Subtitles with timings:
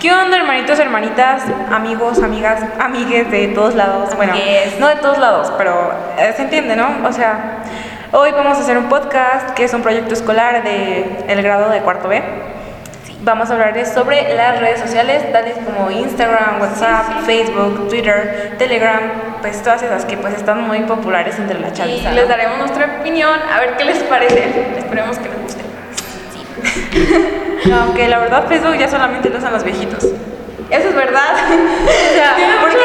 [0.00, 1.42] ¿Qué onda, hermanitos, hermanitas,
[1.72, 4.14] amigos, amigas, amigues de todos lados?
[4.14, 4.78] Bueno, Amigues.
[4.78, 6.88] no de todos lados, pero eh, se entiende, ¿no?
[7.04, 7.64] O sea,
[8.12, 11.80] hoy vamos a hacer un podcast que es un proyecto escolar de el grado de
[11.80, 12.22] cuarto B.
[13.22, 19.00] Vamos a hablar sobre las redes sociales, tales como Instagram, WhatsApp, Facebook, Twitter, Telegram,
[19.40, 22.12] pues todas esas que pues están muy populares entre la Y chaviza.
[22.12, 22.28] les ¿no?
[22.30, 24.76] daremos nuestra opinión, a ver qué les parece.
[24.78, 25.67] Esperemos que les guste.
[27.80, 30.04] Aunque la verdad Facebook ya solamente lo usan los viejitos.
[30.70, 31.34] Eso es verdad.
[31.88, 32.76] O sea, porque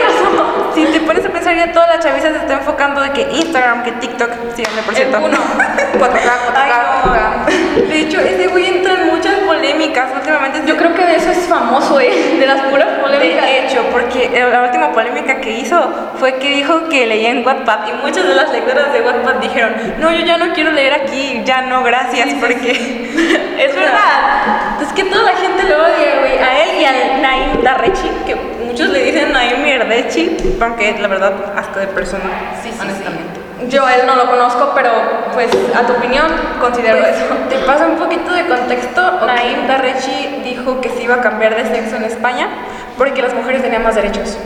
[0.74, 3.84] si te pones a pensar ya toda la chaviza se está enfocando de que Instagram,
[3.84, 5.18] que TikTok, síganme por cierto.
[5.18, 5.38] Uno.
[5.38, 6.72] 4K, 4K, Ay,
[7.06, 7.14] no.
[7.14, 7.88] 4K.
[7.88, 10.62] De hecho, ese güey entra en muchas polémicas últimamente.
[10.66, 12.38] Yo creo que de eso es famoso, ¿eh?
[12.40, 13.42] De las puras polémicas.
[13.42, 15.78] de hecho, porque eh, la última polémica que hizo
[16.20, 19.74] fue que dijo que leía en Wattpad y muchas de las lectoras de Wattpad dijeron,
[20.00, 23.12] no, yo ya no quiero leer aquí, ya no, gracias, porque...
[23.60, 24.82] Es verdad.
[24.82, 26.38] Es que toda la gente lo odia, güey.
[26.40, 31.34] A él y al Naim Darrechi, que muchos le dicen Naim Mierdechi, aunque la verdad,
[31.56, 32.24] hasta de persona,
[32.62, 33.40] Sí, sí, honestamente.
[33.70, 34.90] Yo a él no lo conozco, pero
[35.34, 36.26] pues a tu opinión
[36.60, 37.26] considero Pues, eso.
[37.50, 39.02] te paso un poquito de contexto.
[39.26, 42.48] Naim Darrechi dijo que se iba a cambiar de sexo en España
[42.98, 44.38] porque las mujeres tenían más derechos.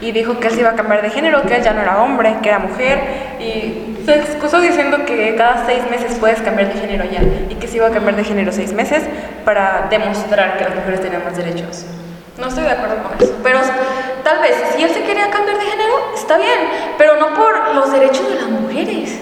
[0.00, 2.02] Y dijo que él se iba a cambiar de género, que él ya no era
[2.02, 2.98] hombre, que era mujer.
[3.40, 7.22] Y se excusó diciendo que cada seis meses puedes cambiar de género ya.
[7.48, 9.02] Y que se iba a cambiar de género seis meses
[9.44, 11.86] para demostrar que las mujeres tenían más derechos.
[12.38, 13.34] No estoy de acuerdo con eso.
[13.42, 13.60] Pero
[14.22, 16.58] tal vez, si él se quería cambiar de género, está bien.
[16.98, 19.18] Pero no por los derechos de las mujeres.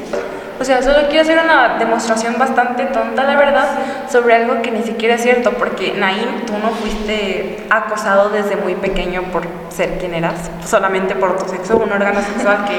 [0.60, 3.68] O sea, solo quiero hacer una demostración bastante tonta, la verdad,
[4.10, 8.74] sobre algo que ni siquiera es cierto, porque Naim, tú no fuiste acosado desde muy
[8.74, 12.78] pequeño por ser quien eras, solamente por tu sexo, un órgano sexual que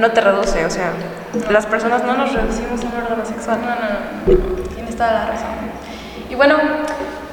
[0.00, 0.90] no te reduce, o sea,
[1.50, 3.58] las personas no nos reducimos a un órgano sexual.
[3.60, 4.74] No, no, no.
[4.74, 5.48] Tienes toda la razón.
[6.30, 6.56] Y bueno,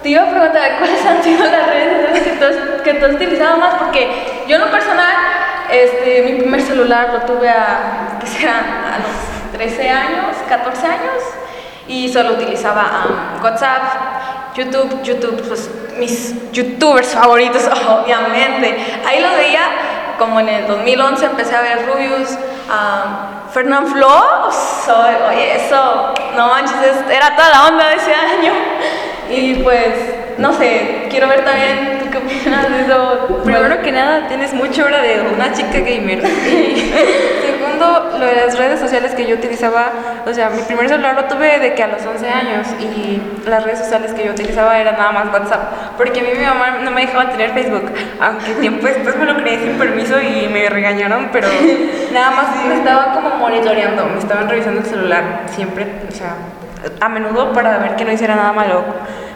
[0.02, 3.76] te iba a preguntar cuáles han sido las redes que tú has, que utilizado más,
[3.76, 5.14] porque yo en lo personal,
[5.70, 8.58] este, mi primer celular lo tuve a, ¿qué será?
[8.96, 9.21] A los
[9.52, 11.24] 13 años, 14 años,
[11.88, 13.06] y solo utilizaba
[13.40, 13.82] um, WhatsApp,
[14.56, 18.78] YouTube, YouTube, pues mis youtubers favoritos, obviamente.
[19.08, 19.62] Ahí los veía,
[20.18, 24.50] como en el 2011 empecé a ver Rubius, um, Fernand Flo,
[25.30, 28.54] oye, eso, no manches, es- era toda la onda de ese año.
[29.30, 29.94] Y pues,
[30.38, 33.42] no sé, quiero ver también, ¿tú qué opinas de eso?
[33.44, 36.20] Primero que nada, tienes mucha hora de una chica gamer.
[36.20, 36.92] Y
[37.46, 39.92] segundo, lo de las redes sociales que yo utilizaba,
[40.26, 43.64] o sea, mi primer celular lo tuve de que a los 11 años y las
[43.64, 46.92] redes sociales que yo utilizaba eran nada más WhatsApp, porque a mí mi mamá no
[46.92, 51.30] me dejaba tener Facebook, aunque tiempo después me lo creé sin permiso y me regañaron,
[51.32, 51.48] pero
[52.14, 56.36] nada más me estaba como monitoreando, me estaban revisando el celular siempre, o sea,
[57.00, 58.84] a menudo para ver que no hiciera nada malo.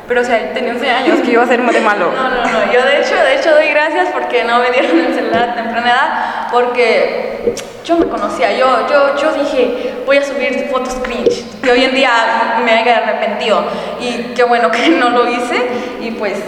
[0.08, 2.12] Pero, o sea, tenía 11 años, que iba a ser de malo.
[2.12, 2.72] No, no, no.
[2.72, 5.90] Yo de hecho, de hecho doy gracias porque no me dieron el celular a temprana
[5.90, 11.72] edad, porque yo me conocía, yo, yo, yo dije, voy a subir fotos cringe, que
[11.72, 13.64] hoy en día me haya arrepentido.
[14.00, 15.68] Y qué bueno que no lo hice,
[16.02, 16.40] y pues,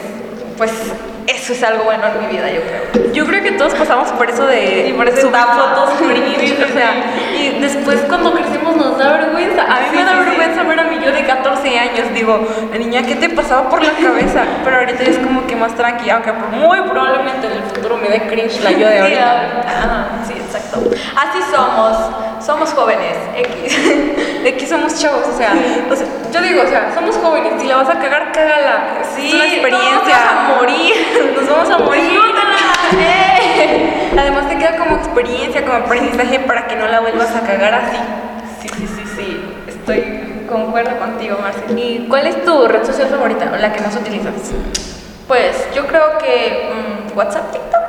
[0.58, 0.72] pues
[1.28, 3.12] eso es algo bueno en mi vida, yo creo.
[3.14, 5.90] Yo creo que todos pasamos por eso de Sí, por subir fotos
[6.70, 6.94] o sea,
[7.38, 9.64] y después cuando crecimos nos da vergüenza.
[9.64, 12.40] A mí Sí, me da sí, vergüenza ver a mí yo de 14 años, digo,
[12.78, 14.44] niña, ¿qué te pasaba por la cabeza?
[14.64, 18.22] Pero ahorita es como que más tranqui, aunque muy probablemente en el futuro me dé
[18.28, 19.64] cringe la yo de ahorita.
[19.68, 20.82] ajá, sí, exacto.
[21.16, 21.98] Así somos,
[22.46, 23.18] somos jóvenes,
[23.68, 24.44] X.
[24.44, 25.54] De que somos chavos, o sea,
[25.92, 29.00] o sea, yo digo, o sea, somos jóvenes, si la vas a cagar, cágala.
[29.16, 29.90] Sí, es una experiencia.
[29.92, 30.94] no vas a morir.
[31.36, 32.20] Nos vamos a morir.
[33.00, 34.12] ¡Eh!
[34.18, 37.98] Además te queda como experiencia, como aprendizaje para que no la vuelvas a cagar así.
[38.62, 39.42] Sí, sí, sí, sí.
[39.68, 41.78] Estoy concuerdo contigo, Marcel.
[41.78, 44.34] ¿Y cuál es tu red social favorita o la que más utilizas?
[45.28, 47.87] Pues yo creo que mm, WhatsApp, TikTok.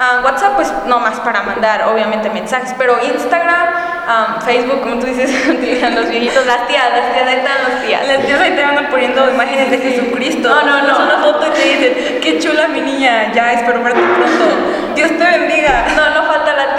[0.00, 3.68] Ah, WhatsApp, pues no más para mandar, obviamente, mensajes, pero Instagram,
[4.06, 7.82] ah, Facebook, como tú dices, utilizan los viejitos, las tías, las tías, ahí están las
[7.84, 8.06] tías.
[8.06, 10.48] Las tías ahí te andan poniendo imágenes de Jesucristo.
[10.48, 10.92] No, no, no.
[10.92, 14.94] Es una foto y te dicen, qué chula mi niña, ya espero verte pronto.
[14.94, 15.86] Dios te bendiga.
[15.96, 16.17] No, no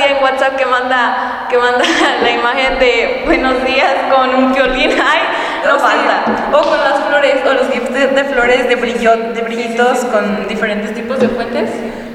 [0.09, 1.83] tía en WhatsApp que manda, que manda
[2.21, 4.91] la imagen de buenos días con un violín.
[4.91, 5.19] Ay,
[5.65, 6.23] no falta.
[6.51, 10.47] O con las flores, o los gifs de, de flores de, brillo, de brillitos con
[10.47, 11.69] diferentes tipos de fuentes.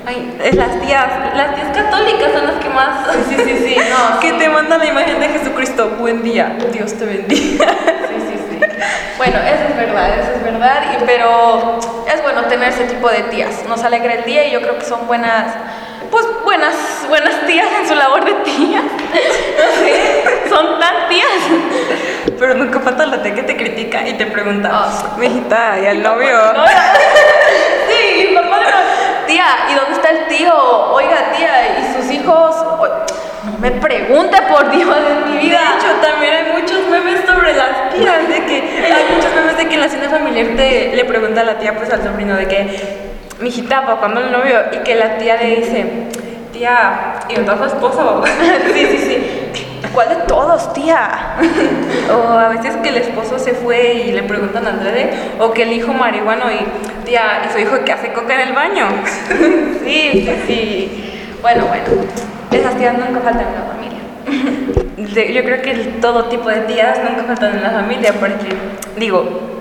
[0.06, 3.06] Ay, es las tías, las tías católicas son las que más.
[3.28, 4.20] Sí, sí, sí, no.
[4.20, 5.96] que te mandan la imagen de Jesucristo.
[5.98, 7.68] Buen día, Dios te bendiga.
[7.68, 8.60] Sí, sí, sí.
[9.16, 11.78] Bueno, eso es verdad, eso es verdad, y, pero
[12.12, 13.64] es bueno tener ese tipo de tías.
[13.68, 15.54] Nos alegra el día y yo creo que son buenas,
[16.10, 16.74] pues buenas,
[17.08, 18.82] buenas tías en su labor de tía.
[18.82, 21.28] No sé, son tan tías.
[22.38, 25.06] Pero nunca falta la tía que te critica y te pregunta, sí.
[25.18, 26.52] mijita, ¿y al novio?
[26.52, 26.64] No,
[27.88, 28.44] Sí, ¿y por
[29.26, 30.54] tía, ¿y dónde está el tío?
[30.92, 32.56] Oiga, tía, ¿y sus hijos?
[33.44, 35.60] No me pregunte, por Dios, en mi vida.
[35.60, 39.68] De hecho, también hay muchos memes sobre las tías, de que hay muchos memes de
[39.68, 42.48] que en la cena familiar te, le pregunta a la tía, pues al sobrino, de
[42.48, 43.03] que,
[43.44, 44.56] mi hijita, ¿para cuándo el novio?
[44.72, 45.84] Y que la tía le dice,
[46.50, 48.24] tía, ¿y está su esposo?
[48.74, 49.60] sí, sí, sí.
[49.92, 51.36] ¿Cuál de todos, tía?
[52.10, 55.64] o a veces que el esposo se fue y le preguntan a Andrés, o que
[55.64, 58.86] el hijo marihuano y, tía, ¿y su hijo que hace coca en el baño?
[59.84, 61.36] sí, sí, sí.
[61.42, 61.84] Bueno, bueno.
[62.50, 65.34] Esas tías nunca faltan en la familia.
[65.34, 68.56] Yo creo que todo tipo de tías nunca faltan en la familia porque,
[68.96, 69.53] digo,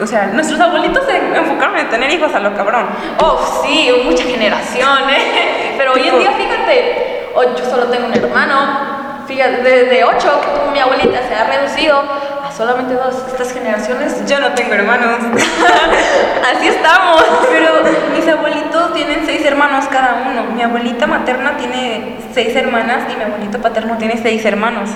[0.00, 2.86] o sea, nuestros abuelitos se enfocaron en tener hijos a lo cabrón.
[3.18, 5.74] Oh, sí, mucha generación, ¿eh?
[5.78, 9.00] Pero hoy en día, fíjate, oh, yo solo tengo un hermano.
[9.26, 13.14] Fíjate, desde ocho que tuvo mi abuelita se ha reducido a solamente dos.
[13.28, 14.24] Estas generaciones.
[14.26, 15.20] Yo no tengo hermanos.
[16.56, 17.22] Así estamos.
[17.48, 17.70] Pero
[18.16, 20.44] mis abuelitos tienen seis hermanos cada uno.
[20.54, 24.90] Mi abuelita materna tiene seis hermanas y mi abuelito paterno tiene seis hermanos.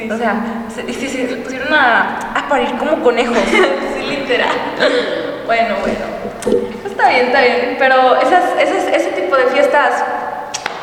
[0.00, 0.34] Sí, o sea,
[0.74, 3.36] se, se, se, pusieron a, a parir como conejos.
[3.94, 4.48] sí, literal.
[5.44, 6.70] Bueno, bueno.
[6.86, 7.76] Está bien, está bien.
[7.78, 10.04] Pero esas, esas, ese tipo de fiestas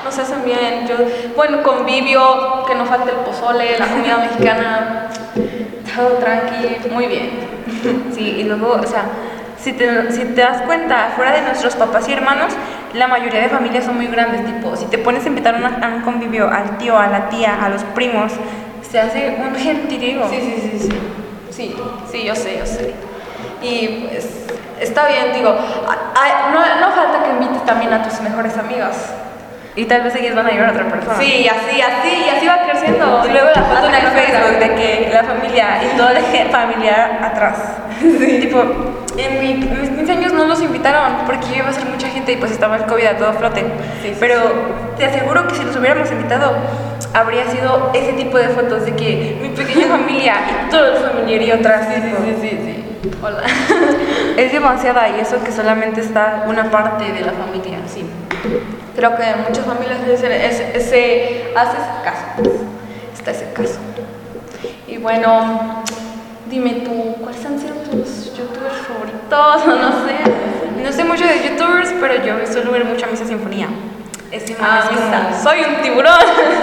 [0.04, 0.88] no se hacen bien.
[0.88, 0.96] Yo,
[1.36, 5.08] bueno, convivio, que no falte el pozole, la comida mexicana,
[5.96, 7.31] todo tranqui, muy bien.
[8.14, 9.04] Sí, y luego, o sea,
[9.58, 12.54] si te, si te das cuenta, fuera de nuestros papás y hermanos,
[12.94, 15.96] la mayoría de familias son muy grandes, tipo, si te pones a invitar una, a
[15.96, 18.31] un convivio al tío, a la tía, a los primos,
[18.89, 20.28] se hace un gentío.
[20.30, 21.00] Sí, sí, sí, sí.
[21.50, 21.75] Sí,
[22.12, 22.94] sí, yo sé, yo sé.
[23.62, 24.28] Y pues
[24.80, 29.13] está bien, digo, no, no falta que invites también a tus mejores amigas.
[29.75, 31.18] Y tal vez ellos van a ayudar a otra persona.
[31.19, 33.24] Sí, así, así, y así va creciendo.
[33.28, 37.19] Y luego la foto en el Facebook de que la familia y todo el familiar
[37.24, 37.57] atrás.
[38.00, 38.40] Sí.
[38.42, 38.62] Tipo,
[39.18, 42.33] en, mi, en, mis 15 años no los invitaron porque iba a ser mucha gente
[42.33, 43.66] y pues estaba el COVID a todo flote.
[44.04, 44.36] Sí, Pero
[44.98, 46.54] te aseguro que si los hubiéramos invitado,
[47.18, 50.36] habría sido ese tipo de fotos de que mi pequeña familia
[50.68, 51.88] y todo el familiario atrás.
[51.94, 53.12] Sí, sí, sí, sí, sí.
[53.24, 53.42] Hola.
[54.38, 58.06] es demasiada y eso que solamente está una parte de la familia, sí.
[58.96, 61.78] Creo que en muchas familias ese, hace ese caso.
[63.14, 63.80] Está ese caso.
[64.88, 65.84] Y bueno,
[66.50, 69.66] dime tú, ¿cuáles han sido tus youtubers favoritos?
[69.81, 70.84] No sé.
[70.84, 73.68] No sé mucho de youtubers, pero yo suelo ver mucho a Misa Sinfonía.
[74.31, 76.19] Es ah, es como, soy un tiburón.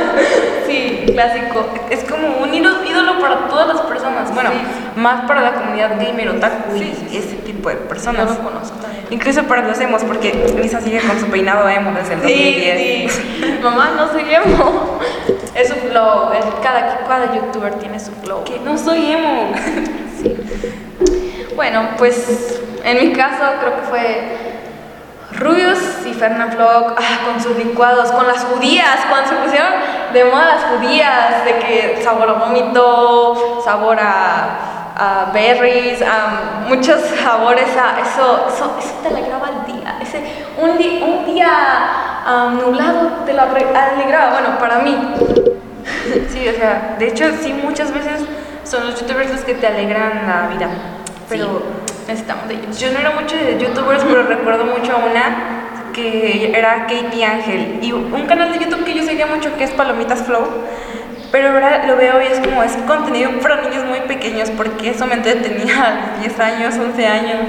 [0.66, 1.66] sí, clásico.
[1.88, 4.34] Es como un ídolo para todas las personas.
[4.34, 5.00] Bueno, sí.
[5.00, 8.28] más para la comunidad gamer, otaku sí, y ese tipo de personas.
[8.28, 9.06] Yo lo conozco también.
[9.10, 13.12] Incluso para los emos, porque Misa sigue con su peinado emo desde el 2010.
[13.12, 13.58] Sí, sí.
[13.62, 14.98] Mamá, no soy emo.
[15.54, 16.30] Es su flow.
[16.62, 18.44] Cada, cada youtuber tiene su flow.
[18.44, 19.52] Que no soy emo.
[20.22, 20.36] sí.
[21.56, 24.53] Bueno, pues en mi caso creo que fue
[25.38, 29.72] Rubius y Fernand Vlog ah, con sus licuados, con las judías, cuando se pusieron
[30.12, 37.00] de moda las judías, de que sabor a vómito, sabor a a berries, a muchos
[37.22, 39.98] sabores, a eso, eso, eso te alegraba el día.
[40.00, 40.22] Ese,
[40.56, 41.50] un, di, un día
[42.26, 44.96] um, nublado te lo alegraba, bueno, para mí.
[46.30, 48.22] Sí, o sea, de hecho, sí, muchas veces
[48.64, 50.68] son los youtubers los que te alegran la vida.
[51.28, 52.78] Pero sí, necesitamos de ellos.
[52.78, 57.78] Yo no era mucho de youtubers, pero recuerdo mucho a una que era Katie Ángel.
[57.82, 60.44] Y un canal de YouTube que yo seguía mucho que es Palomitas Flow
[61.34, 65.04] pero ahora lo veo y es como, es contenido para niños muy pequeños, porque eso
[65.04, 67.40] me entretenía a 10 años, 11 años.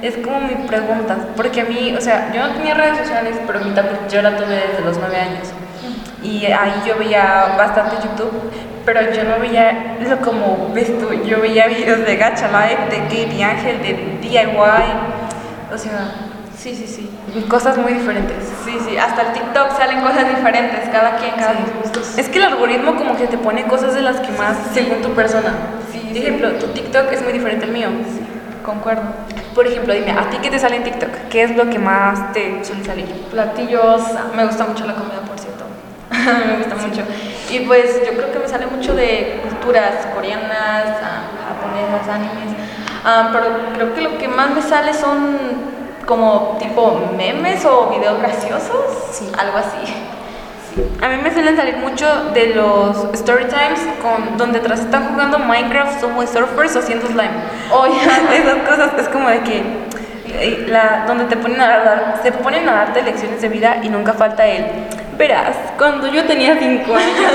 [0.00, 3.60] Es como mi pregunta, porque a mí, o sea, yo no tenía redes sociales, pero
[3.60, 5.48] mi tablet yo la tuve desde los 9 años.
[6.22, 8.32] Y ahí yo veía bastante YouTube,
[8.84, 13.02] pero yo no veía lo como ves tú, yo veía videos de Gacha Life, de
[13.04, 14.46] Katie Ángel, de DIY,
[15.72, 17.08] o sea, Sí, sí, sí.
[17.48, 18.36] Cosas muy diferentes.
[18.64, 18.96] Sí, sí.
[18.96, 21.58] Hasta el TikTok salen cosas diferentes, cada quien, cada sí.
[21.80, 22.18] gustos.
[22.18, 24.80] Es que el algoritmo como que te pone cosas de las que más sí.
[24.80, 25.54] según tu persona.
[25.92, 27.88] Sí, Por ejemplo, tu TikTok es muy diferente al mío.
[28.04, 28.20] Sí,
[28.64, 29.02] concuerdo.
[29.54, 31.10] Por ejemplo, dime, ¿a ti qué te sale en TikTok?
[31.30, 33.06] ¿Qué es lo que más te suele salir?
[33.30, 34.02] Platillos.
[34.34, 35.20] Me gusta mucho la comida.
[36.46, 37.02] me gusta mucho.
[37.50, 41.00] Y pues yo creo que me sale mucho de culturas coreanas,
[41.48, 42.56] japonesas, animes.
[43.04, 45.38] Um, pero creo que lo que más me sale son
[46.04, 49.30] como tipo memes o videos graciosos, sí.
[49.38, 49.92] algo así.
[50.74, 50.82] Sí.
[51.02, 55.38] A mí me suelen salir mucho de los story times con, donde tras están jugando
[55.38, 57.30] Minecraft, Subway Surfers o haciendo slime.
[57.72, 58.34] Oh, yeah.
[58.34, 59.62] Esas cosas es como de que
[60.26, 63.88] eh, la, donde te ponen a dar, se ponen a darte lecciones de vida y
[63.88, 64.64] nunca falta el
[65.18, 67.32] verás, cuando yo tenía 5 años.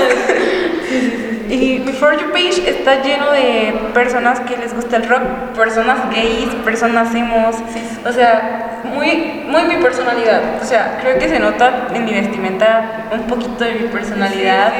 [1.48, 5.22] Y mi For You page está lleno de personas que les gusta el rock,
[5.54, 7.56] personas gays, personas emos,
[8.04, 10.40] o sea, muy, muy mi personalidad.
[10.62, 14.72] O sea, creo que se nota en mi vestimenta un poquito de mi personalidad.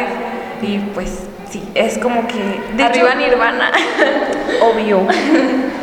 [0.62, 2.60] Y pues sí, es como que...
[2.74, 3.70] De Arriba Nirvana.
[4.62, 5.06] Obvio.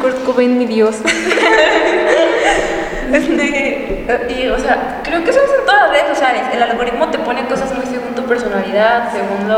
[0.02, 0.98] Kurt Cobain, mi dios.
[3.12, 6.44] Este, y, o sea, creo que eso es en todas las redes sociales.
[6.54, 9.54] El algoritmo te pone cosas muy según tu personalidad, según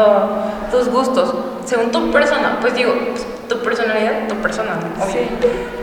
[0.71, 2.57] tus gustos, según tu persona.
[2.61, 5.21] Pues digo, pues, tu personalidad, tu persona, obvio.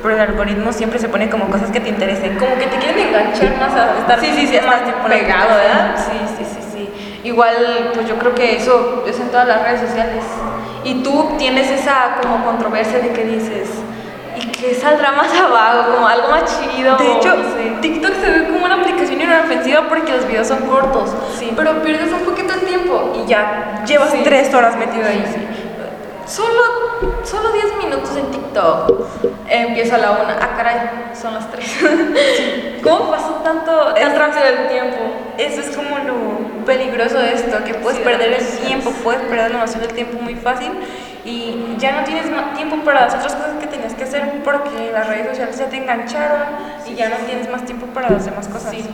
[0.03, 3.09] Pero el algoritmo siempre se pone como cosas que te interesen, como que te quieren
[3.09, 5.95] enganchar más a estar sí, sí, sí, más tiempo pegado, ¿verdad?
[5.97, 6.89] Sí, sí, sí, sí.
[7.23, 10.25] Igual, pues yo creo que eso es en todas las redes sociales.
[10.83, 13.69] Y tú tienes esa como controversia de que dices,
[14.49, 16.97] que saldrá más abajo, como algo más chido.
[16.97, 17.35] De hecho,
[17.81, 21.53] TikTok se ve como una aplicación inofensiva porque los videos son cortos, sí.
[21.57, 25.25] pero pierdes un poquito el tiempo y ya llevas tres horas metido ahí.
[26.27, 26.63] Solo,
[27.25, 28.93] solo 10 minutos en TikTok.
[29.49, 30.39] Empieza a la una.
[30.41, 32.81] Ah, caray, son las 3.
[32.85, 34.97] ¿Cómo pasó tanto, tan rápido el tiempo?
[35.37, 39.59] Eso es como lo peligroso de esto, que puedes perder el tiempo, puedes perder la
[39.59, 40.71] noción del tiempo muy fácil
[41.25, 42.25] y ya no tienes
[42.57, 45.77] tiempo para las otras cosas que tenías que hacer porque las redes sociales ya te
[45.77, 46.49] engancharon
[46.87, 48.71] y ya no tienes más tiempo para las demás cosas.
[48.71, 48.85] Sí.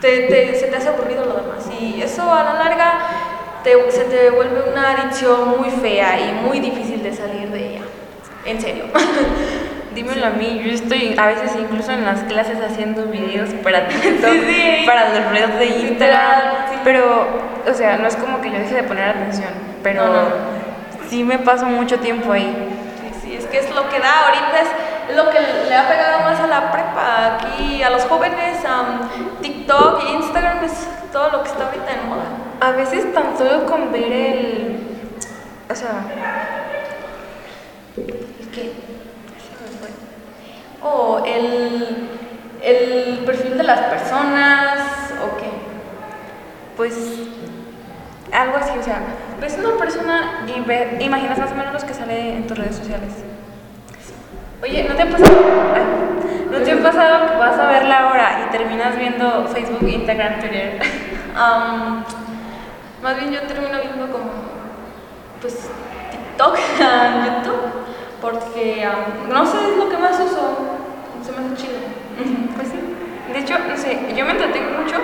[0.00, 2.98] Te, se te hace aburrido lo demás y eso a la larga
[3.64, 7.80] te, se te vuelve una adicción muy fea y muy difícil de salir de ella.
[8.44, 8.84] En serio.
[9.94, 14.84] Dímelo a mí, yo estoy a veces incluso en las clases haciendo videos para TikTok,
[14.84, 17.26] para los redes de Instagram, pero,
[17.66, 19.48] o sea, no es como que yo deje de poner atención,
[19.82, 20.02] pero
[21.08, 22.54] sí me paso mucho tiempo ahí.
[23.00, 26.20] Sí, sí, es que es lo que da ahorita, es lo que le ha pegado
[26.20, 30.72] más a la prepa, aquí a los jóvenes, um, TikTok Instagram es
[31.12, 32.24] todo lo que está ahorita en moda.
[32.60, 34.78] A veces tan solo con ver el,
[35.70, 36.04] o sea,
[37.96, 38.72] ¿el qué?
[40.82, 42.08] O el,
[42.62, 44.78] el perfil de las personas,
[45.22, 45.50] o qué.
[46.76, 46.94] Pues
[48.32, 49.00] algo así, o sea,
[49.40, 52.76] ves una persona y ve, imaginas más o menos lo que sale en tus redes
[52.76, 53.12] sociales.
[54.62, 55.36] Oye, ¿no te ha pasado?
[56.50, 60.40] ¿No te ha pasado que vas a ver la hora y terminas viendo Facebook, Instagram,
[60.40, 60.80] Twitter?
[61.36, 62.02] Um,
[63.02, 64.30] más bien yo termino viendo como,
[65.42, 65.68] pues,
[66.10, 66.56] TikTok,
[67.26, 67.60] YouTube,
[68.22, 70.56] porque, um, no sé, es lo que más uso,
[71.22, 71.78] se me hace chido.
[72.56, 72.78] Pues sí.
[73.30, 74.96] De hecho, no sé, yo me entretengo mucho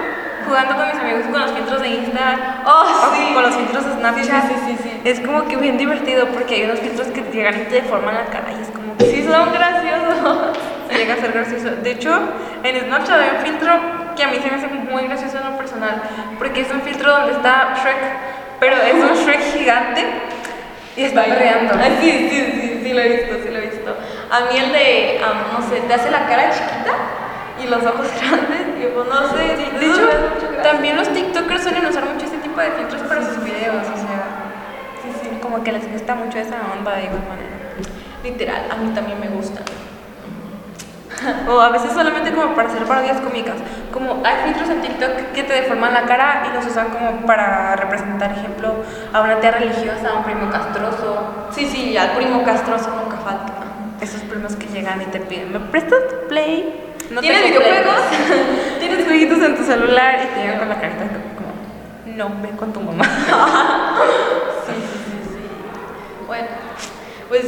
[0.46, 3.34] jugando con mis amigos con los filtros de Insta oh, sí.
[3.34, 4.48] con los filtros de Snapchat.
[4.48, 7.82] Sí, sí, Es como que bien divertido porque hay unos filtros que llegan y te
[7.82, 10.58] deforman la cara y es como que sí son graciosos.
[10.90, 11.76] llega a ser gracioso.
[11.82, 12.18] De hecho,
[12.62, 13.72] en Snapchat hay un filtro
[14.16, 16.02] que a mí se me hace muy gracioso en lo personal
[16.38, 17.96] porque es un filtro donde está Shrek,
[18.60, 20.04] pero es un Shrek gigante
[20.96, 21.74] y está perreando.
[21.74, 23.96] Ah, sí, sí, sí, sí lo he visto, sí lo he visto.
[24.30, 25.20] A mí el de,
[25.52, 27.21] no sé, te hace la cara chiquita
[27.60, 29.56] y los ojos grandes, y pues no sé.
[29.56, 30.08] de hecho,
[30.62, 34.22] también los TikTokers suelen usar mucho este tipo de filtros para sus videos, o sea,
[35.02, 37.52] sí, sí, como que les gusta mucho esa onda de igual manera.
[38.22, 39.62] Literal, a mí también me gusta.
[41.48, 43.56] o a veces solamente como para hacer parodias cómicas.
[43.92, 47.76] Como hay filtros en TikTok que te deforman la cara y los usan como para
[47.76, 48.74] representar, ejemplo,
[49.12, 51.48] a una tía religiosa, a un primo castroso.
[51.50, 53.52] Sí, sí, al primo castroso nunca falta.
[54.00, 56.91] Esos primos que llegan y te piden, ¿me prestas play?
[57.20, 58.00] ¿Tienes videojuegos?
[58.78, 60.20] ¿Tienes jueguitos en tu celular?
[60.22, 61.04] Y te llegan con la carta
[61.36, 63.04] como, no, ven con tu mamá.
[64.66, 66.26] sí, sí, sí, sí.
[66.26, 66.48] Bueno,
[67.28, 67.44] pues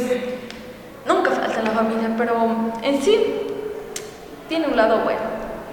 [1.05, 2.35] nunca falta la familia, pero
[2.83, 3.47] en sí
[4.47, 5.21] tiene un lado bueno.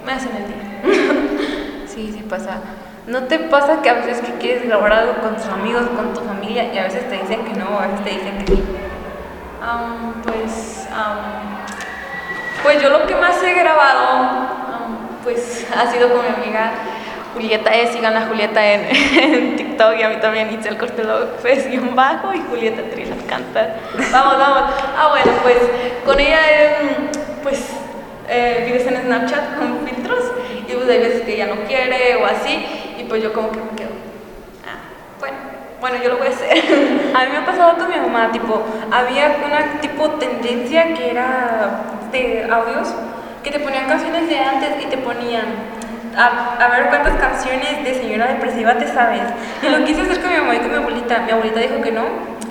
[0.05, 1.87] Me hacen el día.
[1.87, 2.61] sí, sí pasa.
[3.07, 6.21] ¿No te pasa que a veces que quieres grabar algo con tus amigos, con tu
[6.21, 8.63] familia, y a veces te dicen que no, a veces te dicen que sí?
[10.23, 10.87] pues
[12.63, 16.71] pues yo lo que más he grabado, um, pues ha sido con mi amiga
[17.33, 21.95] Julieta E, sigan a Julieta en, TikTok y a mí también Itzel Cortelopez y un
[21.95, 23.75] bajo y Julieta Trilas canta.
[24.11, 24.71] Vamos, vamos.
[24.97, 25.57] Ah, bueno, pues
[26.05, 27.09] con ella em,
[27.41, 27.69] pues
[28.29, 30.31] eh, vives en Snapchat con filtros
[30.67, 32.65] y pues hay veces que ella no quiere o así
[32.97, 33.91] y pues yo como que me quedo.
[34.65, 34.79] Ah,
[35.19, 35.37] bueno.
[35.81, 36.49] Bueno, yo lo voy a hacer.
[37.13, 41.81] A mí me ha pasado con mi mamá, tipo, había una tipo tendencia que era
[42.13, 42.93] de audios
[43.43, 45.43] que te ponían canciones de antes y te ponían
[46.15, 49.23] a, ver cuántas canciones de señora depresiva te sabes.
[49.61, 51.19] Y lo quise hacer con mi mamá y con mi abuelita.
[51.25, 52.03] Mi abuelita dijo que no,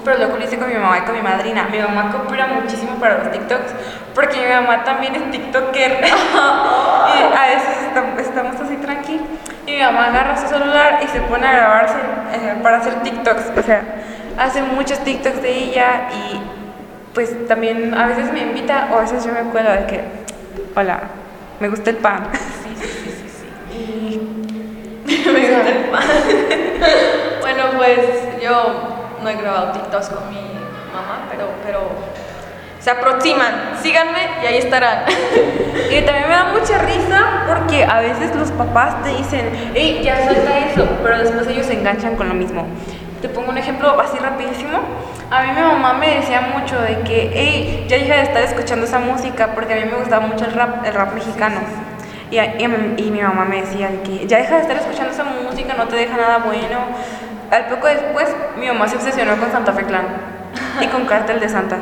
[0.05, 1.69] pero luego lo hice con mi mamá y con mi madrina.
[1.71, 3.73] Mi mamá coopera muchísimo para los TikToks
[4.15, 5.93] porque mi mamá también es TikToker.
[6.05, 9.27] y a veces estamos así tranquilos
[9.67, 11.95] y mi mamá agarra su celular y se pone a grabarse
[12.33, 13.53] eh, para hacer TikToks.
[13.57, 13.83] O sea,
[14.39, 16.41] hace muchos TikToks de ella y
[17.15, 20.01] pues también a veces me invita o a veces yo me acuerdo de que,
[20.75, 21.01] hola,
[21.61, 22.29] me gusta el pan.
[22.33, 23.29] Sí, sí, sí, sí.
[23.29, 23.77] sí.
[23.77, 26.03] Y Me gusta el pan.
[27.41, 27.99] bueno, pues
[28.43, 28.73] yo
[29.23, 30.41] no he grabado TikToks con mi
[30.93, 31.81] mamá, pero, pero
[32.81, 33.79] se aproximan.
[33.81, 35.05] Síganme y ahí estarán.
[35.91, 40.25] Y también me da mucha risa porque a veces los papás te dicen, hey, ya
[40.25, 42.67] suelta eso, pero después ellos se enganchan con lo mismo.
[43.23, 44.81] Te pongo un ejemplo así rapidísimo.
[45.31, 48.85] A mí mi mamá me decía mucho de que, hey, ya deja de estar escuchando
[48.85, 51.61] esa música porque a mí me gustaba mucho el rap, el rap mexicano.
[52.33, 52.65] Y, y
[52.97, 55.87] y mi mamá me decía de que ya deja de estar escuchando esa música, no
[55.87, 56.79] te deja nada bueno.
[57.53, 60.07] Al poco después, mi mamá se obsesionó con Santa Fe Clan
[60.81, 61.77] y con Cártel de Santa.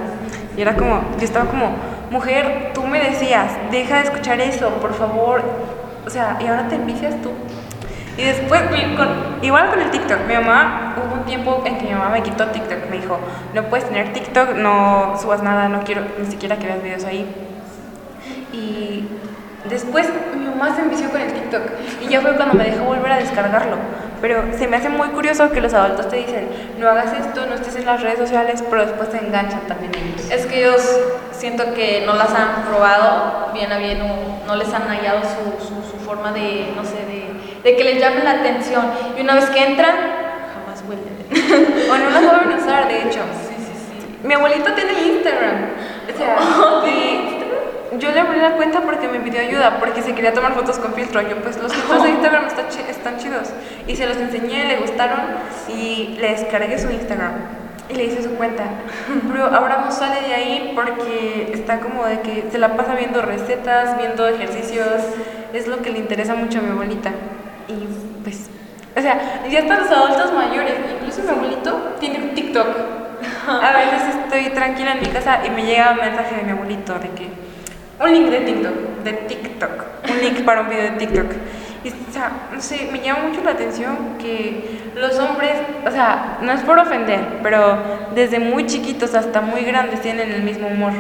[0.58, 1.72] Y era como, yo estaba como,
[2.10, 5.42] mujer, tú me decías, deja de escuchar eso, por favor.
[6.06, 7.30] O sea, y ahora te envicias tú.
[8.16, 8.60] Y después,
[8.96, 12.22] con- igual con el TikTok, mi mamá, hubo un tiempo en que mi mamá me
[12.22, 12.90] quitó TikTok.
[12.90, 13.18] Me dijo,
[13.54, 17.26] no puedes tener TikTok, no subas nada, no quiero ni siquiera que veas videos ahí.
[18.52, 19.06] Y
[19.68, 21.62] después mi mamá se envició con el TikTok
[22.02, 23.76] y ya fue cuando me dejó volver a descargarlo.
[24.20, 26.46] Pero se me hace muy curioso que los adultos te dicen,
[26.78, 30.30] no hagas esto, no estés en las redes sociales, pero después te enganchan también ellos.
[30.30, 31.00] Es que ellos
[31.32, 33.98] siento que no las han probado bien a bien
[34.46, 37.06] no les han hallado su, su forma de, no sé,
[37.64, 38.84] de, que les llame la atención.
[39.16, 39.94] Y una vez que entran,
[40.54, 41.90] jamás vuelven.
[41.90, 43.20] O no las vuelven a usar, de hecho.
[43.48, 44.26] Sí, sí, sí.
[44.26, 45.56] Mi abuelita tiene Instagram.
[46.12, 46.36] O sea,
[46.90, 50.78] y yo le abrí la cuenta porque me pidió ayuda, porque se quería tomar fotos
[50.78, 51.20] con filtro.
[51.22, 53.48] Yo, pues los filtros de Instagram están, chi- están chidos.
[53.86, 55.18] Y se los enseñé, le gustaron
[55.68, 57.32] y le descargué su Instagram.
[57.88, 58.62] Y le hice su cuenta.
[59.32, 63.20] Pero ahora no sale de ahí porque está como de que se la pasa viendo
[63.20, 64.86] recetas, viendo ejercicios.
[65.52, 67.10] Es lo que le interesa mucho a mi abuelita.
[67.70, 68.50] Y pues,
[68.96, 70.74] o sea, ya están los adultos mayores.
[70.94, 72.66] Incluso mi abuelito tiene un TikTok.
[73.48, 76.94] A veces estoy tranquila en mi casa y me llega un mensaje de mi abuelito
[76.94, 77.28] de que
[78.00, 78.74] un link de TikTok,
[79.04, 79.70] de TikTok,
[80.10, 81.32] un link para un video de TikTok.
[81.84, 85.52] Y, o sea, no sé, me llama mucho la atención que los hombres,
[85.86, 87.78] o sea, no es por ofender, pero
[88.14, 90.92] desde muy chiquitos hasta muy grandes tienen el mismo humor.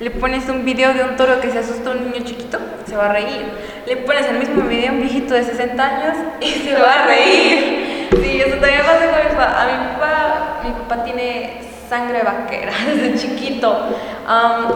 [0.00, 2.96] Le pones un video de un toro que se asusta a un niño chiquito, se
[2.96, 3.46] va a reír.
[3.86, 7.06] Le pones el mismo video a un viejito de 60 años y se va a
[7.06, 8.08] reír.
[8.10, 9.62] Sí, eso también pasa con mi papá.
[9.62, 13.86] A mi papá, mi papá tiene sangre vaquera desde chiquito.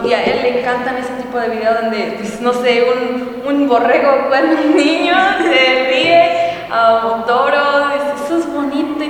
[0.05, 3.67] Y a él le encantan ese tipo de videos donde, pues, no sé, un, un
[3.67, 7.98] borrego con un niño se ríe, am, toro,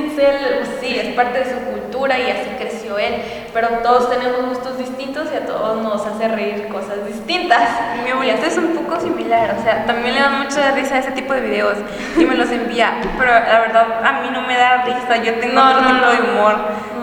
[0.03, 0.55] dice, eso es bonito, Itzel.
[0.59, 3.15] Pues sí, es parte de su cultura y así creció él.
[3.53, 7.62] Pero todos tenemos gustos distintos y a todos nos hace reír cosas distintas.
[8.03, 11.33] Mi abuelita es un poco similar, o sea, también le dan mucha risa ese tipo
[11.33, 11.77] de videos
[12.17, 15.55] y me los envía, pero la verdad a mí no me da risa, yo tengo
[15.55, 16.12] No, otro no, tipo no.
[16.12, 16.55] de humor.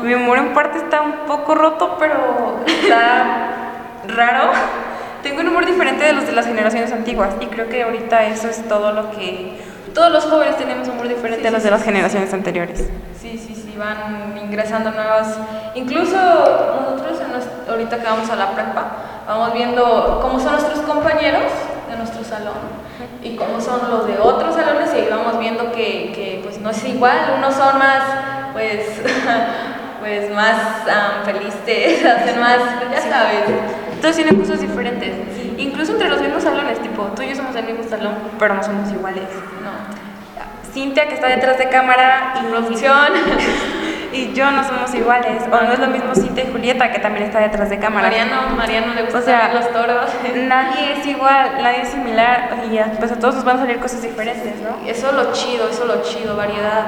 [0.03, 3.49] Mi humor en parte está un poco roto, pero está
[4.09, 4.53] raro.
[5.23, 8.49] Tengo un humor diferente de los de las generaciones antiguas y creo que ahorita eso
[8.49, 9.61] es todo lo que...
[9.97, 12.87] Todos los jóvenes tenemos humor diferente Sí, a los de las sí, generaciones anteriores.
[13.19, 15.39] Sí, sí, sí, van ingresando nuevas.
[15.75, 18.89] Incluso nosotros en ahorita que vamos a la prepa,
[19.27, 21.51] vamos viendo cómo son nuestros compañeros
[21.91, 22.59] de nuestro salón
[23.23, 26.69] y cómo son los de otros salones y ahí vamos viendo que, que, pues no
[26.69, 28.03] es igual, unos son más
[28.53, 29.01] pues
[30.01, 32.59] pues más am, felices, hacen más,
[32.93, 33.45] ya sabes.
[34.03, 35.15] Todos tienen cosas diferentes,
[35.59, 38.63] incluso entre los mismos salones, tipo, tú y yo somos del mismo salón, pero no
[38.63, 39.25] somos iguales.
[39.63, 40.07] No.
[40.73, 43.09] Cintia, que está detrás de cámara, y Producción.
[44.13, 45.43] y yo no somos iguales.
[45.51, 48.09] O no es lo mismo Cintia y Julieta, que también está detrás de cámara.
[48.09, 50.11] Mariano, Mariano le gusta O sea, los toros.
[50.35, 52.65] Nadie es igual, nadie es similar.
[52.71, 54.87] Y pues a todos nos van a salir cosas diferentes, ¿no?
[54.87, 56.85] Eso es lo chido, eso es lo chido, variedad,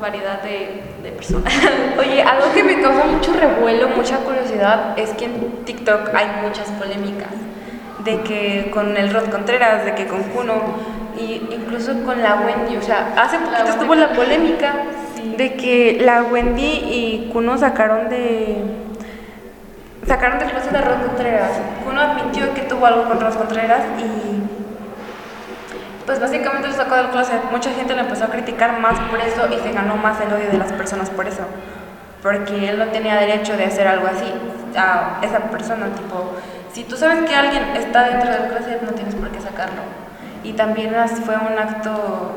[0.00, 1.52] variedad de, de personas.
[1.98, 6.68] Oye, algo que me causa mucho revuelo, mucha curiosidad, es que en TikTok hay muchas
[6.70, 7.49] polémicas.
[8.04, 10.54] De que con el Rod Contreras, de que con Kuno,
[11.18, 12.76] y incluso con la Wendy.
[12.76, 14.72] O sea, hace poquito Wendy estuvo la polémica
[15.16, 15.34] Sí.
[15.36, 18.64] de que la Wendy y Kuno sacaron de.
[20.06, 21.50] Sacaron del closet a Rod Contreras.
[21.84, 24.40] Kuno admitió que tuvo algo con Rod Contreras y.
[26.06, 27.40] Pues básicamente lo sacó del closet.
[27.50, 30.50] Mucha gente lo empezó a criticar más por eso y se ganó más el odio
[30.50, 31.42] de las personas por eso.
[32.22, 34.30] Porque él no tenía derecho de hacer algo así
[34.76, 35.86] a esa persona.
[35.94, 36.32] Tipo,
[36.72, 39.80] si tú sabes que alguien está dentro del closet, no tienes por qué sacarlo.
[40.44, 42.32] Y también fue un acto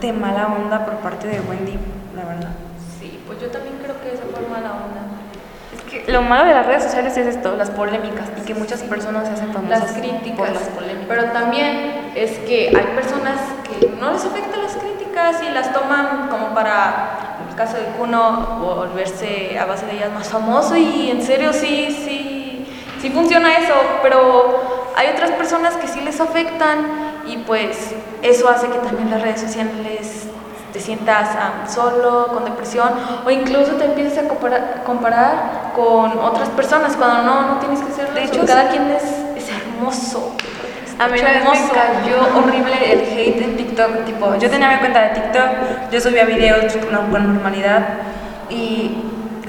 [0.00, 1.78] de mala onda por parte de Wendy,
[2.16, 2.50] la verdad.
[3.00, 5.02] Sí, pues yo también creo que esa fue mala onda.
[5.74, 8.82] Es que lo malo de las redes sociales es esto, las polémicas y que muchas
[8.82, 10.36] personas se hacen famosas Las críticas.
[10.36, 11.06] por las polémicas.
[11.08, 16.28] Pero también es que hay personas que no les afectan las críticas y las toman
[16.28, 17.23] como para
[17.54, 21.86] el caso de Kuno, volverse a base de ellas más famoso y en serio sí,
[22.04, 22.66] sí,
[23.00, 28.66] sí funciona eso, pero hay otras personas que sí les afectan y pues eso hace
[28.66, 30.26] que también las redes sociales
[30.72, 32.90] te sientas um, solo, con depresión,
[33.24, 37.92] o incluso te empieces a comparar, comparar, con otras personas cuando no, no tienes que
[37.92, 39.04] ser De hecho, cada quien es,
[39.36, 40.34] es hermoso.
[40.98, 44.04] A mí me cayó horrible el hate en TikTok.
[44.04, 46.76] Tipo, yo tenía mi cuenta de TikTok, yo subía videos
[47.10, 47.82] con normalidad
[48.50, 48.96] y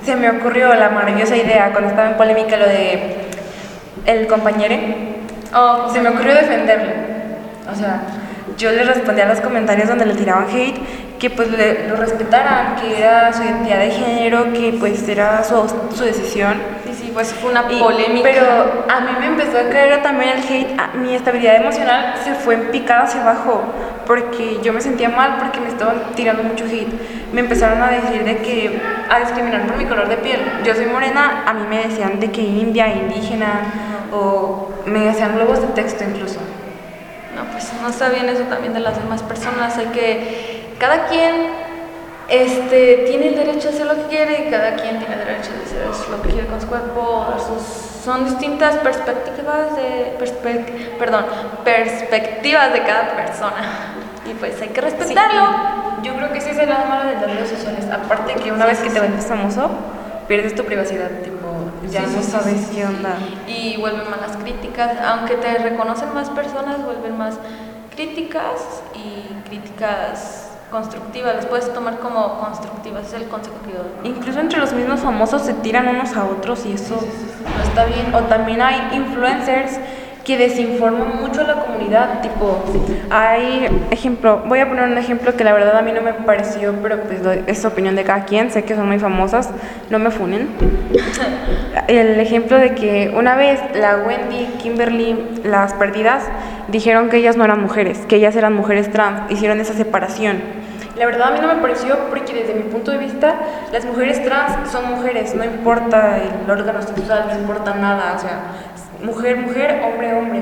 [0.03, 3.29] se me ocurrió la maravillosa idea cuando estaba en polémica lo de
[4.05, 4.75] el compañero.
[5.53, 6.93] Oh, se me ocurrió defenderle.
[7.71, 8.01] O sea,
[8.57, 10.79] yo le respondía a los comentarios donde le tiraban hate
[11.19, 15.55] que pues lo respetaran, que era su identidad de género, que pues era su,
[15.95, 16.55] su decisión.
[16.85, 18.29] Sí, sí, pues fue una polémica.
[18.29, 22.55] Pero a mí me empezó a caer también el hate, mi estabilidad emocional se fue
[22.55, 23.63] en picada hacia abajo,
[24.05, 26.93] porque yo me sentía mal porque me estaban tirando mucho hate.
[27.33, 30.39] Me empezaron a decir de que, a discriminar por mi color de piel.
[30.63, 33.61] Yo soy morena, a mí me decían de que india, indígena,
[34.11, 36.39] o me hacían globos de texto incluso.
[37.35, 41.47] No, pues no está bien eso también de las demás personas, hay que cada quien
[42.27, 45.51] este, tiene el derecho a hacer lo que quiere y cada quien tiene el derecho
[45.51, 47.27] a hacer lo que quiere con su cuerpo.
[48.03, 50.15] son distintas perspectivas de,
[50.99, 51.25] perdón,
[51.63, 53.94] perspectivas de cada persona.
[54.25, 56.01] Y pues hay que respetarlo.
[56.03, 57.85] yo creo que ese es el lado malo de las redes sociales.
[57.91, 59.69] Aparte que una vez que te vuelves famoso,
[60.27, 61.47] pierdes tu privacidad, tipo,
[61.89, 63.17] ya no sabes qué onda.
[63.47, 67.35] Y vuelven malas críticas, aunque te reconocen más personas, vuelven más
[67.95, 74.11] críticas y críticas constructivas, las puedes tomar como constructivas, es el consejo que yo doy.
[74.11, 78.13] Incluso entre los mismos famosos se tiran unos a otros y eso no está bien.
[78.13, 79.79] O también hay influencers
[80.25, 82.63] que desinforman mucho a la comunidad, tipo,
[83.11, 86.73] hay ejemplo, voy a poner un ejemplo que la verdad a mí no me pareció,
[86.81, 89.51] pero pues es opinión de cada quien, sé que son muy famosas,
[89.91, 90.49] no me funen.
[91.87, 96.23] El ejemplo de que una vez la Wendy, Kimberly, las perdidas,
[96.69, 100.41] dijeron que ellas no eran mujeres, que ellas eran mujeres trans, hicieron esa separación.
[100.97, 103.35] La verdad a mí no me pareció porque desde mi punto de vista
[103.71, 108.39] las mujeres trans son mujeres, no importa el órgano sexual, no importa nada, o sea,
[109.05, 110.41] mujer, mujer, hombre, hombre.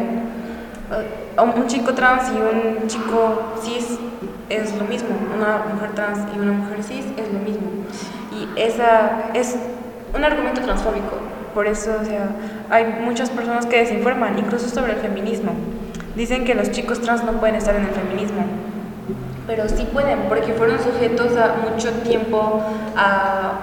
[1.38, 3.98] Un chico trans y un chico cis
[4.50, 7.68] es lo mismo, una mujer trans y una mujer cis es lo mismo.
[8.32, 9.58] Y esa es
[10.16, 11.18] un argumento transfóbico.
[11.54, 12.30] Por eso, o sea,
[12.70, 15.52] hay muchas personas que desinforman, incluso sobre el feminismo.
[16.16, 18.46] Dicen que los chicos trans no pueden estar en el feminismo,
[19.48, 22.64] pero sí pueden, porque fueron sujetos a mucho tiempo
[22.96, 23.54] a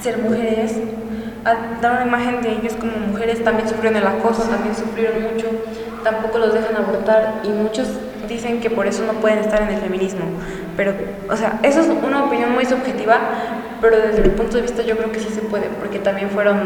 [0.00, 0.76] ser mujeres,
[1.44, 5.46] a dar una imagen de ellos como mujeres, también sufrieron el acoso, también sufrieron mucho,
[6.04, 7.88] tampoco los dejan abortar y muchos
[8.28, 10.24] dicen que por eso no pueden estar en el feminismo.
[10.76, 10.94] Pero,
[11.28, 13.18] o sea, eso es una opinión muy subjetiva,
[13.80, 16.60] pero desde mi punto de vista yo creo que sí se puede, porque también fueron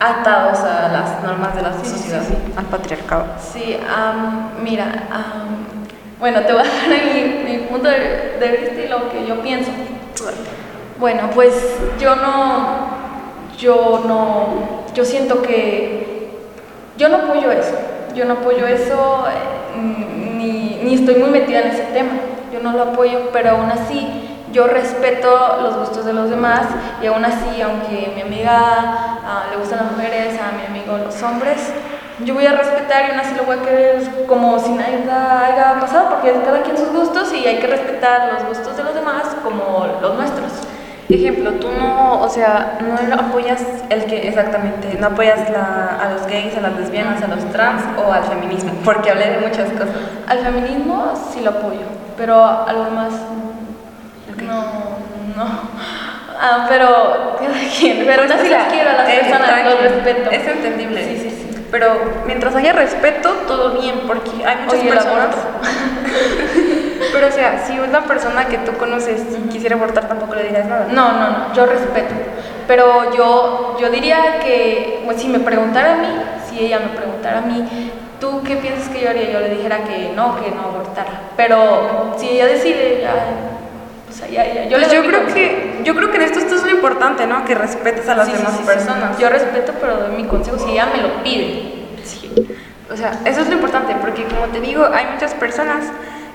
[0.00, 2.22] atados a las normas de la sociedad,
[2.56, 3.26] al patriarcado.
[3.40, 3.76] Sí,
[4.62, 4.86] mira,
[6.18, 9.40] bueno, te voy a dar mi, mi punto de, de vista y lo que yo
[9.42, 9.70] pienso.
[10.98, 11.52] Bueno, pues
[12.00, 12.85] yo no,
[13.58, 14.46] yo no,
[14.94, 16.30] yo siento que
[16.96, 17.76] yo no apoyo eso,
[18.14, 19.26] yo no apoyo eso,
[19.76, 22.12] mm, ni, ni estoy muy metida en ese tema,
[22.52, 26.62] yo no lo apoyo, pero aún así yo respeto los gustos de los demás
[27.02, 31.22] y aún así, aunque mi amiga ah, le gustan las mujeres, a mi amigo los
[31.22, 31.72] hombres,
[32.24, 35.78] yo voy a respetar y aún así lo voy a querer como si nada haya
[35.78, 39.36] pasado, porque cada quien sus gustos y hay que respetar los gustos de los demás
[39.44, 40.45] como los nuestros.
[41.08, 46.56] Ejemplo, tú no, o sea, no apoyas el que exactamente, no apoyas a los gays,
[46.56, 49.88] a las lesbianas, a los trans o al feminismo, porque hablé de muchas cosas.
[50.26, 53.12] Al feminismo sí lo apoyo, pero a lo más
[54.44, 54.62] no,
[55.36, 55.60] no.
[56.38, 60.30] Ah, pero cada quien, pero aún así las quiero a las personas, los respeto.
[60.30, 61.04] Es entendible.
[61.04, 61.66] Sí, sí, sí.
[61.70, 65.36] Pero mientras haya respeto, todo bien, porque hay muchas Oye, personas.
[67.12, 70.86] Pero o sea, si una persona que tú conoces quisiera abortar, tampoco le dirías nada.
[70.90, 72.14] No, no, no, yo respeto.
[72.66, 76.08] Pero yo, yo diría que pues, si me preguntara a mí,
[76.48, 79.30] si ella me preguntara a mí, ¿tú qué piensas que yo haría?
[79.30, 81.20] Yo le dijera que no, que no abortara.
[81.36, 83.14] Pero si ella decide, ya,
[84.06, 84.64] pues ya.
[84.64, 87.44] Yo, pues yo creo que yo creo que en esto esto es lo importante, ¿no?
[87.44, 89.18] Que respetes a las demás personas.
[89.18, 91.76] Yo respeto, pero doy mi consejo si ella me lo pide.
[92.90, 95.84] O sea, eso es lo importante, porque como te digo, hay muchas personas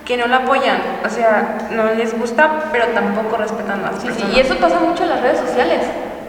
[0.05, 4.35] que no la apoyan, o sea, no les gusta, pero tampoco respetan las personas.
[4.35, 5.81] y eso pasa mucho en las redes sociales.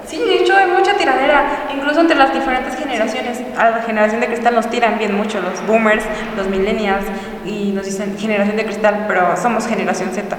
[0.07, 3.41] Sí, de hecho hay mucha tiradera, incluso entre las diferentes generaciones.
[3.57, 6.05] A la generación de cristal nos tiran bien mucho, los boomers,
[6.37, 7.05] los millennials,
[7.47, 10.37] y nos dicen generación de cristal, pero somos generación Z.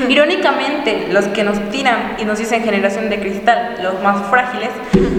[0.08, 4.70] Irónicamente, los que nos tiran y nos dicen generación de cristal, los más frágiles,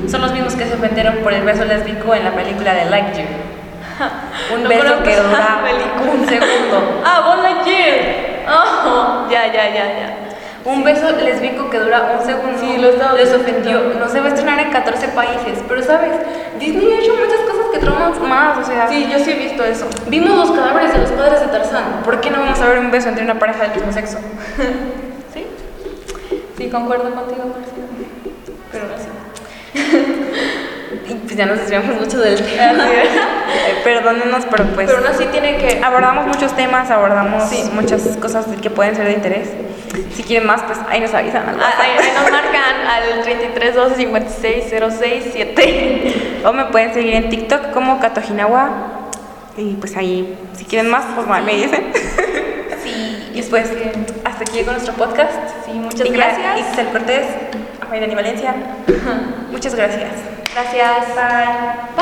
[0.10, 3.61] son los mismos que se ofendieron por el beso lésbico en la película de Lightyear.
[4.54, 6.12] Un No beso que dura película.
[6.14, 7.02] un segundo.
[7.06, 8.22] Ah, Buzz Lightyear.
[8.50, 10.18] Oh, ya, ya, ya, ya.
[10.64, 12.58] Un beso lésbico que dura un segundo.
[12.60, 13.82] Sí, lo estaba Les ofendió.
[14.00, 15.60] No se va a estrenar en 14 países.
[15.68, 16.12] Pero, ¿sabes?
[16.60, 18.58] Disney ha hecho muchas cosas que trauman más.
[18.60, 19.88] O sea, Sí, yo sí he visto eso.
[20.08, 22.02] vimos los cadáveres de los padres de Tarzán.
[22.04, 24.18] ¿Por qué no vamos a ver un beso entre una pareja del mismo sexo?
[25.34, 25.48] ¿Sí?
[26.58, 27.84] Sí, concuerdo contigo, Marcia.
[28.72, 29.10] Pero no sé.
[31.10, 32.84] Y pues ya nos desviamos mucho del tema.
[33.84, 34.88] Perdónenos, pero pues.
[34.88, 35.82] Pero aún así tiene que...
[35.84, 37.70] Abordamos muchos temas, abordamos Sí.
[37.74, 39.50] muchas cosas que pueden ser de interés.
[40.16, 41.48] Si quieren más, pues ahí nos avisan.
[41.50, 41.74] al Ah.
[41.80, 46.42] Ahí, ahí nos marcan al 33 12 56 06 7.
[46.46, 48.70] O me pueden seguir en TikTok como Katojinawa.
[49.58, 51.92] Y pues ahí, si quieren más, pues me dicen.
[52.84, 53.72] Sí, Y pues
[54.26, 55.32] hasta aquí llegó nuestro podcast.
[55.66, 56.60] Sí, muchas Y gracias.
[56.60, 57.26] Y Giselle Cortés,
[57.90, 58.54] Mayrani Valencia.
[59.52, 60.10] Muchas gracias.
[60.54, 61.16] Gracias.
[61.16, 62.02] Bye.